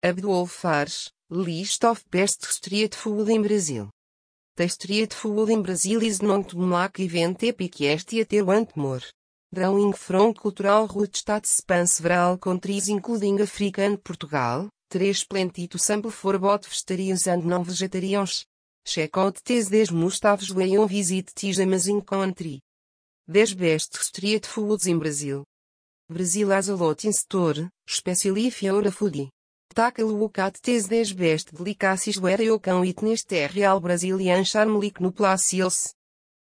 [0.00, 3.90] Abdul Fares, List of Best Street Food in Brazil.
[4.54, 9.02] The street food in Brazil is to make event epic este want more.
[9.52, 15.78] Drawing from cultural roots that span several countries including Africa and Portugal, Três plenty to
[15.78, 18.46] sample for both vegetarians and non-vegetarians.
[18.84, 22.60] Check out these 10 must-haves when visit this amazing country.
[23.26, 25.44] 10 best street foods in Brazil.
[26.08, 29.30] Brazil has a lot in store, especially a foodie.
[29.74, 34.44] Take a look at these 10 best delicacies where you can witness the real Brazilian
[34.44, 35.94] charm like no places.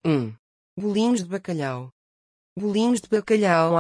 [0.03, 0.35] 1.
[0.77, 1.91] Bolinhos de bacalhau.
[2.57, 3.75] Bolinhos de bacalhau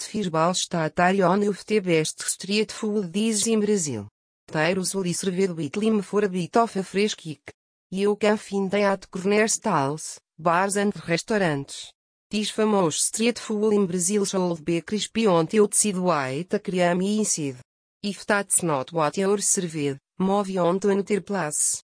[0.00, 4.08] fish balls that are one of the best street food dishes in Brazil.
[4.50, 7.52] They usually served with lime for a bit of a fresh kick.
[7.90, 11.92] You can find them at corner stalls, bars and restaurants.
[12.30, 17.18] This famous street food in Brazil should be crispy on the outside white and creamy
[17.18, 17.60] inside.
[18.04, 21.84] If that's not what you're served, move on to another place.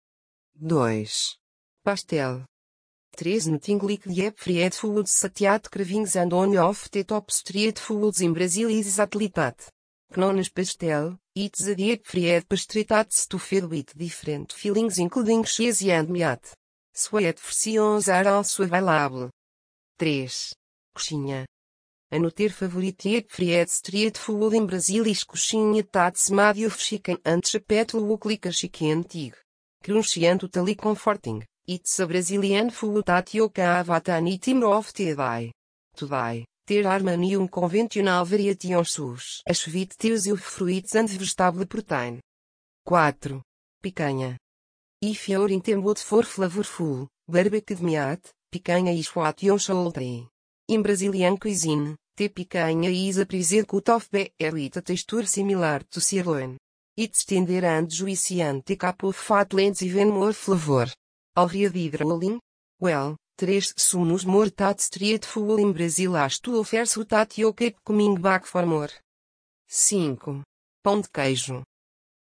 [0.59, 1.05] 2.
[1.85, 2.45] Pastel.
[3.15, 3.39] 3.
[3.51, 8.33] Nothing like the fried foods satiate cravings and one of the top street foods in
[8.33, 9.69] Brazil is exactly that.
[10.15, 15.87] Known as pastel, it's a deep fried pastry that's stuffed with different fillings including cheese
[15.87, 16.55] and meat.
[16.91, 19.29] Sweet versions are also available.
[19.99, 20.27] 3.
[20.95, 21.45] Coxinha.
[22.11, 27.43] Anoter favorite deep fried street food in Brazil is coxinha that's made of chicken and
[27.43, 29.35] chapet look like a chicken tig.
[29.83, 31.45] Crunchy and totally comforting.
[31.67, 35.53] It's a Brazilian at any time of the day.
[35.95, 42.21] Today, there are many unconventional variations as sweet teas of fruits and vegetable protein.
[42.87, 43.43] 4.
[43.83, 44.35] Picanha.
[44.99, 49.59] If you're in mood for flavorful, barbecued meat, picanha is what you.
[50.69, 55.99] In Brazilian cuisine, the picanha is a present of bear with a texture similar to
[55.99, 56.59] sirloin.
[56.95, 60.85] It's tender and juicy and cup of fat lends even more flavor.
[61.35, 62.39] Already rolling?
[62.79, 67.51] Well, três sumos more that street food in Brazil as to offer so that you
[67.53, 68.91] keep coming back for more.
[69.67, 70.43] 5.
[70.83, 71.63] Pão de queijo.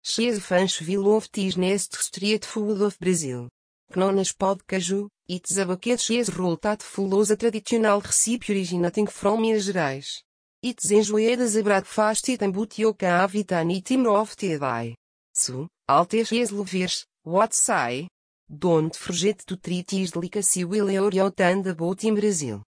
[0.02, 3.48] Cheese fãs will of this nest street food of Brazil.
[3.96, 9.06] Known pão de queijo, it's a bucket cheese roll that follows a traditional recipe originating
[9.06, 10.22] from Minas Gerais.
[10.62, 14.96] It's enjoyed as a breakfast item but you can have it of the day.
[15.32, 18.08] So, alte cheese lovers, what say?
[18.46, 22.62] Don't forget to treat this delicacy will you're and about in Brazil.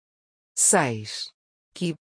[0.55, 1.33] 6.
[1.75, 1.97] Kib.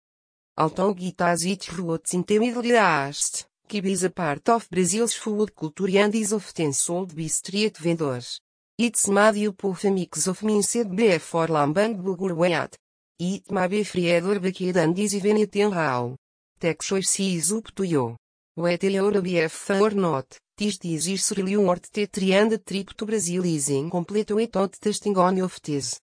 [0.58, 5.98] Although it has its roots in East, kib is a part of Brazil's food culture
[5.98, 8.40] and is often sold by street vendors.
[8.78, 12.76] It's made up of a mix of minced beef or lamb and bulgur wheat.
[13.18, 16.14] It may be fried or baked and is even eaten raw.
[16.60, 18.18] Texture is up to you.
[18.54, 20.38] Whether you're a beef or not.
[20.58, 24.74] This diz is really worth the three and the trip to Brazil is incomplete without
[24.78, 25.98] testing on of this.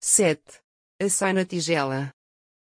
[0.00, 0.38] 7.
[1.00, 2.12] Açaí na tigela.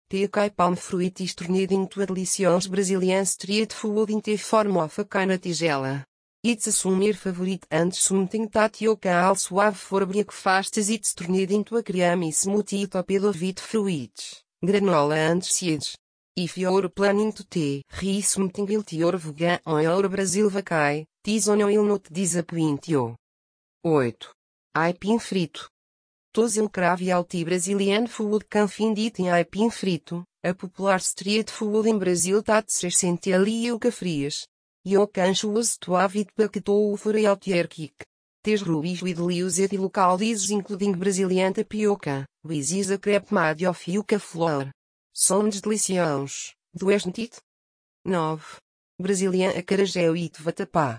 [0.09, 4.77] The acai palm fruit is turned into a delicious Brazilian street food in the form
[4.77, 6.05] of na tigela.
[6.45, 11.13] It's a summer favorite and something that you can also have for breakfast as it's
[11.13, 15.97] turned into a creamy smoothie topped with fruits, granola and seeds.
[16.35, 21.59] If you're planning to try something healthy or vegan on your Brazil vacay, this one
[21.59, 23.15] will not disappoint you.
[23.85, 24.27] 8.
[24.75, 25.69] Aipim frito.
[26.35, 31.85] Tozel crave healthy Brazilian food can find it in aipim frito, a popular street food
[31.85, 34.35] in Brazil that's essentially yuca frias.
[34.35, 34.52] You can
[34.85, 36.29] it
[36.97, 38.05] for a healthier kick.
[38.43, 43.61] These rubies with used local dishes including Brazilian tapioca, is a crepe made
[44.19, 44.71] flour.
[45.13, 47.39] Sounds delicious, doesn't it?
[48.03, 48.39] 9.
[48.99, 50.97] Brazilian acarajé e vatapá.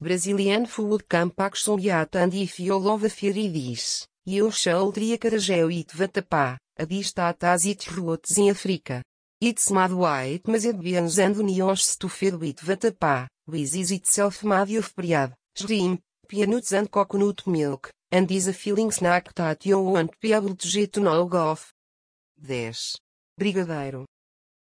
[0.00, 4.94] Brazilian food can pack some yat and if you love a fairy dish, you should
[4.94, 9.02] try acarajé e vatapá, a dish that has its roots in Africa.
[9.42, 14.94] It's made white mashed beans and onions stuffed with vatapá, which is itself made of
[14.94, 20.34] bread, shrimp, peanuts and coconut milk, and is a filling snack that you won't be
[20.34, 21.72] able to get no of.
[22.46, 22.74] 10.
[23.40, 24.04] Brigadeiro.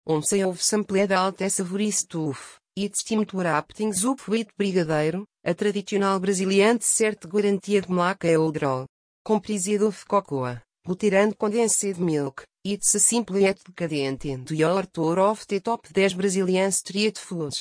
[0.04, 5.24] Once you've sampled out a savory stuff, it's time to wrap things up with brigadeiro,
[5.44, 8.86] a traditional Brazilian dessert guaranteed black ale
[9.24, 15.20] Comprised of cocoa, butter and condensed milk, it's a simple yet decadent and your tour
[15.20, 17.58] of the top 10 Brazilian street foods.